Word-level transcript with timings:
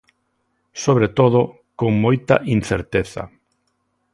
Sobre 0.83 1.07
todo, 1.19 1.39
con 1.79 1.91
moita 2.03 2.35
incerteza. 2.55 3.23